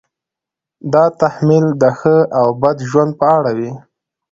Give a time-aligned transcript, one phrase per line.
[0.93, 3.71] دا تحمیل د ښه او بد ژوند په اړه وي.